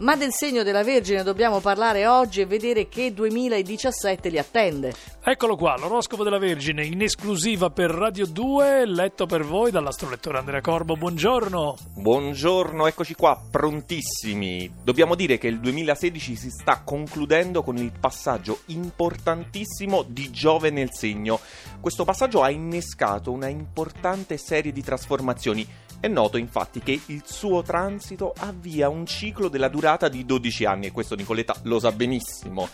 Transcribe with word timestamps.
Ma 0.00 0.14
del 0.14 0.30
segno 0.30 0.62
della 0.62 0.84
Vergine 0.84 1.24
dobbiamo 1.24 1.58
parlare 1.58 2.06
oggi 2.06 2.40
e 2.40 2.46
vedere 2.46 2.86
che 2.86 3.12
2017 3.12 4.28
li 4.28 4.38
attende. 4.38 4.92
Eccolo 5.20 5.56
qua, 5.56 5.76
l'oroscopo 5.76 6.22
della 6.22 6.38
Vergine 6.38 6.86
in 6.86 7.02
esclusiva 7.02 7.68
per 7.70 7.90
Radio 7.90 8.24
2, 8.24 8.86
letto 8.86 9.26
per 9.26 9.42
voi 9.42 9.72
dall'astrolettore 9.72 10.38
Andrea 10.38 10.60
Corbo. 10.60 10.94
Buongiorno. 10.94 11.76
Buongiorno, 11.96 12.86
eccoci 12.86 13.14
qua, 13.14 13.42
prontissimi. 13.50 14.70
Dobbiamo 14.84 15.16
dire 15.16 15.36
che 15.36 15.48
il 15.48 15.58
2016 15.58 16.36
si 16.36 16.50
sta 16.50 16.82
concludendo 16.84 17.64
con 17.64 17.76
il 17.76 17.90
passaggio 17.90 18.60
importantissimo 18.66 20.04
di 20.06 20.30
Giove 20.30 20.70
nel 20.70 20.92
segno. 20.92 21.40
Questo 21.80 22.04
passaggio 22.04 22.42
ha 22.42 22.50
innescato 22.50 23.30
una 23.30 23.48
importante 23.48 24.36
serie 24.36 24.72
di 24.72 24.82
trasformazioni 24.82 25.66
è 26.00 26.06
noto 26.06 26.36
infatti 26.36 26.78
che 26.78 27.00
il 27.06 27.22
suo 27.26 27.62
transito 27.62 28.32
avvia 28.38 28.88
un 28.88 29.04
ciclo 29.04 29.48
della 29.48 29.66
durata 29.66 30.08
di 30.08 30.24
12 30.24 30.64
anni 30.64 30.86
e 30.86 30.92
questo 30.92 31.16
Nicoletta 31.16 31.56
lo 31.64 31.80
sa 31.80 31.90
benissimo. 31.90 32.68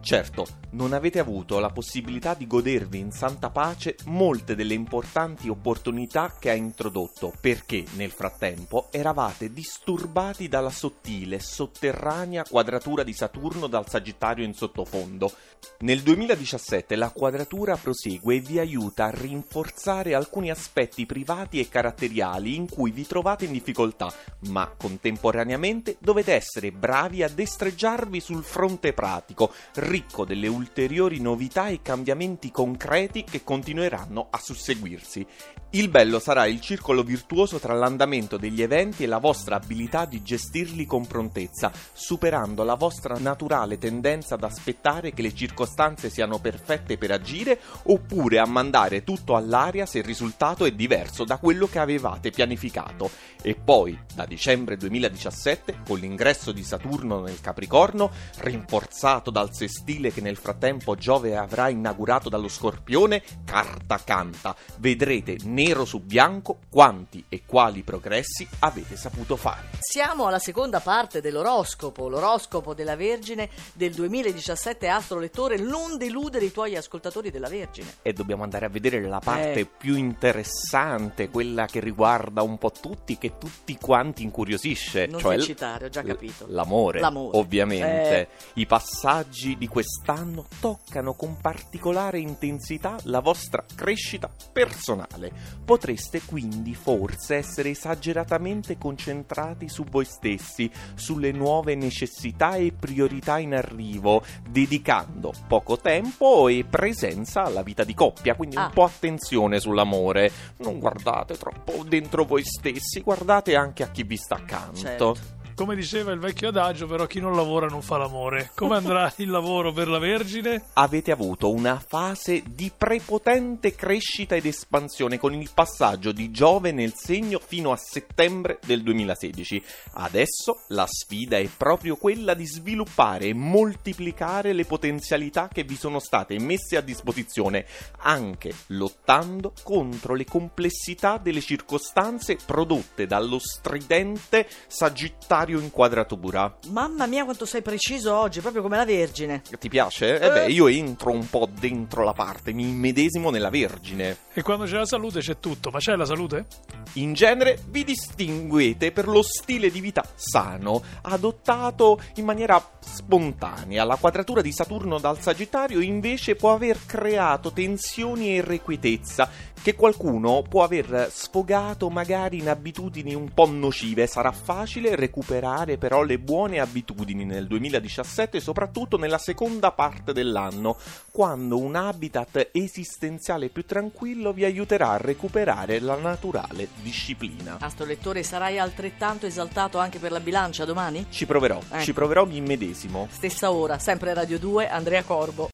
Certo, 0.00 0.46
non 0.70 0.92
avete 0.92 1.18
avuto 1.18 1.58
la 1.58 1.70
possibilità 1.70 2.34
di 2.34 2.46
godervi 2.46 3.00
in 3.00 3.10
santa 3.10 3.50
pace 3.50 3.96
molte 4.04 4.54
delle 4.54 4.74
importanti 4.74 5.48
opportunità 5.48 6.36
che 6.38 6.50
ha 6.50 6.54
introdotto 6.54 7.34
perché 7.40 7.84
nel 7.96 8.12
frattempo 8.12 8.86
eravate 8.92 9.52
disturbati 9.52 10.46
dalla 10.46 10.70
sottile, 10.70 11.40
sotterranea 11.40 12.44
quadratura 12.48 13.02
di 13.02 13.12
Saturno 13.12 13.66
dal 13.66 13.88
Sagittario 13.88 14.44
in 14.44 14.54
sottofondo. 14.54 15.32
Nel 15.80 16.02
2017 16.02 16.94
la 16.94 17.10
quadratura 17.10 17.76
prosegue 17.76 18.36
e 18.36 18.40
vi 18.48 18.58
aiuta 18.58 19.04
a 19.04 19.10
rinforzare 19.10 20.14
alcuni 20.14 20.50
aspetti 20.50 21.04
privati 21.04 21.60
e 21.60 21.68
caratteriali 21.68 22.54
in 22.54 22.66
cui 22.66 22.90
vi 22.90 23.06
trovate 23.06 23.44
in 23.44 23.52
difficoltà, 23.52 24.10
ma 24.48 24.72
contemporaneamente 24.74 25.96
dovete 25.98 26.32
essere 26.32 26.72
bravi 26.72 27.22
a 27.22 27.28
destreggiarvi 27.28 28.20
sul 28.20 28.42
fronte 28.42 28.94
pratico, 28.94 29.52
ricco 29.74 30.24
delle 30.24 30.48
ulteriori 30.48 31.20
novità 31.20 31.68
e 31.68 31.82
cambiamenti 31.82 32.50
concreti 32.50 33.22
che 33.24 33.44
continueranno 33.44 34.28
a 34.30 34.38
susseguirsi. 34.38 35.26
Il 35.72 35.90
bello 35.90 36.18
sarà 36.18 36.46
il 36.46 36.62
circolo 36.62 37.02
virtuoso 37.02 37.58
tra 37.58 37.74
l'andamento 37.74 38.38
degli 38.38 38.62
eventi 38.62 39.04
e 39.04 39.06
la 39.06 39.18
vostra 39.18 39.56
abilità 39.56 40.06
di 40.06 40.22
gestirli 40.22 40.86
con 40.86 41.06
prontezza, 41.06 41.70
superando 41.92 42.64
la 42.64 42.74
vostra 42.74 43.18
naturale 43.18 43.76
tendenza 43.76 44.36
ad 44.36 44.44
aspettare 44.44 45.12
che 45.12 45.20
le 45.20 45.34
circostanze 45.34 46.08
siano 46.08 46.38
perfette 46.38 46.96
per 46.96 47.10
agire 47.10 47.60
oppure 47.82 48.37
a 48.38 48.46
mandare 48.46 49.04
tutto 49.04 49.36
all'aria 49.36 49.86
se 49.86 49.98
il 49.98 50.04
risultato 50.04 50.64
è 50.64 50.72
diverso 50.72 51.24
da 51.24 51.38
quello 51.38 51.66
che 51.66 51.78
avevate 51.78 52.30
pianificato. 52.30 53.10
E 53.42 53.54
poi, 53.54 53.98
da 54.14 54.26
dicembre 54.26 54.76
2017, 54.76 55.82
con 55.86 55.98
l'ingresso 55.98 56.52
di 56.52 56.64
Saturno 56.64 57.20
nel 57.20 57.40
Capricorno, 57.40 58.10
rinforzato 58.38 59.30
dal 59.30 59.54
sestile 59.54 60.12
che 60.12 60.20
nel 60.20 60.36
frattempo 60.36 60.96
Giove 60.96 61.36
avrà 61.36 61.68
inaugurato 61.68 62.28
dallo 62.28 62.48
Scorpione, 62.48 63.22
carta 63.44 64.00
canta. 64.04 64.56
Vedrete 64.78 65.36
nero 65.44 65.84
su 65.84 66.00
bianco 66.00 66.58
quanti 66.68 67.24
e 67.28 67.42
quali 67.46 67.82
progressi 67.82 68.46
avete 68.60 68.96
saputo 68.96 69.36
fare. 69.36 69.68
Siamo 69.78 70.26
alla 70.26 70.38
seconda 70.38 70.80
parte 70.80 71.20
dell'oroscopo, 71.20 72.08
l'oroscopo 72.08 72.74
della 72.74 72.96
Vergine 72.96 73.48
del 73.74 73.94
2017 73.94 74.88
Astro 74.88 75.18
Lettore, 75.18 75.58
non 75.58 75.96
deludere 75.96 76.44
i 76.44 76.52
tuoi 76.52 76.76
ascoltatori 76.76 77.30
della 77.30 77.48
Vergine. 77.48 77.96
E 78.02 78.12
dobbiamo 78.12 78.27
andare 78.42 78.66
a 78.66 78.68
vedere 78.68 79.00
la 79.00 79.20
parte 79.20 79.60
Eh. 79.60 79.64
più 79.66 79.96
interessante, 79.96 81.28
quella 81.28 81.66
che 81.66 81.80
riguarda 81.80 82.42
un 82.42 82.58
po' 82.58 82.70
tutti, 82.70 83.18
che 83.18 83.38
tutti 83.38 83.76
quanti 83.78 84.22
incuriosisce. 84.22 85.06
Non 85.06 85.20
cioè 85.20 85.36
eccitare, 85.36 85.86
ho 85.86 85.88
già 85.88 86.02
capito. 86.02 86.46
L'amore, 86.48 87.00
L'amore. 87.00 87.36
ovviamente. 87.38 88.20
Eh. 88.20 88.28
I 88.54 88.66
passaggi 88.66 89.56
di 89.56 89.66
quest'anno 89.68 90.46
toccano 90.60 91.14
con 91.14 91.36
particolare 91.40 92.18
intensità 92.18 92.96
la 93.04 93.20
vostra 93.20 93.64
crescita 93.74 94.30
personale. 94.52 95.32
Potreste 95.64 96.22
quindi 96.24 96.74
forse 96.74 97.36
essere 97.36 97.70
esageratamente 97.70 98.78
concentrati 98.78 99.68
su 99.68 99.84
voi 99.84 100.04
stessi, 100.04 100.70
sulle 100.94 101.32
nuove 101.32 101.74
necessità 101.74 102.56
e 102.56 102.72
priorità 102.72 103.38
in 103.38 103.54
arrivo, 103.54 104.22
dedicando 104.48 105.32
poco 105.46 105.76
tempo 105.78 106.48
e 106.48 106.64
presenza 106.68 107.42
alla 107.44 107.62
vita 107.62 107.84
di 107.84 107.94
coppia. 107.94 108.17
Quindi 108.36 108.56
Ah. 108.56 108.66
un 108.66 108.70
po' 108.72 108.84
attenzione 108.84 109.60
sull'amore. 109.60 110.30
Non 110.58 110.78
guardate 110.78 111.36
troppo 111.36 111.84
dentro 111.86 112.24
voi 112.24 112.44
stessi, 112.44 113.00
guardate 113.00 113.54
anche 113.56 113.82
a 113.82 113.88
chi 113.88 114.02
vi 114.02 114.16
sta 114.16 114.36
accanto. 114.36 114.76
Certo. 114.76 115.16
Come 115.58 115.74
diceva 115.74 116.12
il 116.12 116.20
vecchio 116.20 116.50
adagio, 116.50 116.86
però 116.86 117.06
chi 117.06 117.18
non 117.18 117.34
lavora 117.34 117.66
non 117.66 117.82
fa 117.82 117.96
l'amore. 117.96 118.52
Come 118.54 118.76
andrà 118.76 119.12
il 119.18 119.28
lavoro 119.28 119.72
per 119.72 119.88
la 119.88 119.98
Vergine? 119.98 120.66
avete 120.74 121.10
avuto 121.10 121.50
una 121.50 121.84
fase 121.84 122.44
di 122.46 122.70
prepotente 122.74 123.74
crescita 123.74 124.36
ed 124.36 124.46
espansione 124.46 125.18
con 125.18 125.34
il 125.34 125.50
passaggio 125.52 126.12
di 126.12 126.30
Giove 126.30 126.70
nel 126.70 126.94
segno 126.94 127.40
fino 127.44 127.72
a 127.72 127.76
settembre 127.76 128.60
del 128.64 128.84
2016. 128.84 129.60
Adesso 129.94 130.62
la 130.68 130.86
sfida 130.86 131.38
è 131.38 131.48
proprio 131.56 131.96
quella 131.96 132.34
di 132.34 132.46
sviluppare 132.46 133.26
e 133.26 133.34
moltiplicare 133.34 134.52
le 134.52 134.64
potenzialità 134.64 135.48
che 135.52 135.64
vi 135.64 135.76
sono 135.76 135.98
state 135.98 136.38
messe 136.38 136.76
a 136.76 136.82
disposizione, 136.82 137.66
anche 138.02 138.54
lottando 138.68 139.52
contro 139.64 140.14
le 140.14 140.24
complessità 140.24 141.18
delle 141.18 141.40
circostanze 141.40 142.36
prodotte 142.46 143.08
dallo 143.08 143.40
stridente 143.40 144.46
Sagittario 144.68 145.46
in 145.56 145.70
quadratura. 145.70 146.54
Mamma 146.68 147.06
mia 147.06 147.24
quanto 147.24 147.46
sei 147.46 147.62
preciso 147.62 148.14
oggi, 148.14 148.40
proprio 148.40 148.60
come 148.62 148.76
la 148.76 148.84
Vergine. 148.84 149.42
Ti 149.58 149.68
piace? 149.68 150.18
Eh 150.18 150.30
beh, 150.30 150.46
io 150.48 150.68
entro 150.68 151.10
un 151.10 151.28
po' 151.28 151.48
dentro 151.50 152.04
la 152.04 152.12
parte, 152.12 152.52
mi 152.52 152.64
immedesimo 152.64 153.30
nella 153.30 153.50
Vergine. 153.50 154.16
E 154.32 154.42
quando 154.42 154.64
c'è 154.64 154.76
la 154.76 154.86
salute 154.86 155.20
c'è 155.20 155.38
tutto, 155.38 155.70
ma 155.70 155.78
c'è 155.78 155.96
la 155.96 156.04
salute? 156.04 156.46
In 156.94 157.12
genere 157.12 157.58
vi 157.68 157.84
distinguete 157.84 158.92
per 158.92 159.08
lo 159.08 159.22
stile 159.22 159.70
di 159.70 159.80
vita 159.80 160.04
sano, 160.14 160.82
adottato 161.02 162.00
in 162.16 162.24
maniera 162.24 162.62
spontanea. 162.80 163.84
La 163.84 163.96
quadratura 163.96 164.42
di 164.42 164.52
Saturno 164.52 164.98
dal 164.98 165.20
Sagittario 165.20 165.80
invece 165.80 166.34
può 166.34 166.52
aver 166.52 166.84
creato 166.86 167.52
tensioni 167.52 168.30
e 168.30 168.34
irrequietezza 168.36 169.30
che 169.62 169.74
qualcuno 169.74 170.42
può 170.48 170.62
aver 170.62 171.08
sfogato 171.12 171.88
magari 171.90 172.38
in 172.38 172.48
abitudini 172.48 173.14
un 173.14 173.32
po' 173.32 173.46
nocive. 173.46 174.06
Sarà 174.06 174.32
facile 174.32 174.96
recuperare 174.96 175.76
però 175.78 176.02
le 176.02 176.18
buone 176.18 176.58
abitudini 176.60 177.24
nel 177.24 177.46
2017, 177.46 178.40
soprattutto 178.40 178.96
nella 178.96 179.18
seconda 179.18 179.72
parte 179.72 180.12
dell'anno, 180.12 180.76
quando 181.10 181.58
un 181.58 181.74
habitat 181.76 182.50
esistenziale 182.52 183.48
più 183.48 183.64
tranquillo 183.64 184.32
vi 184.32 184.44
aiuterà 184.44 184.90
a 184.92 184.96
recuperare 184.96 185.80
la 185.80 185.96
naturale 185.96 186.68
disciplina. 186.82 187.58
Astro 187.60 187.84
Lettore, 187.84 188.22
sarai 188.22 188.58
altrettanto 188.58 189.26
esaltato 189.26 189.78
anche 189.78 189.98
per 189.98 190.12
la 190.12 190.20
bilancia 190.20 190.64
domani? 190.64 191.06
Ci 191.10 191.26
proverò, 191.26 191.58
Ecco. 191.70 191.82
ci 191.82 191.92
proverò 191.92 192.24
mi 192.24 192.36
immedesimo. 192.36 193.08
Stessa 193.10 193.50
ora, 193.50 193.78
sempre 193.78 194.14
Radio 194.14 194.38
2, 194.38 194.68
Andrea 194.68 195.02
Corbo. 195.02 195.46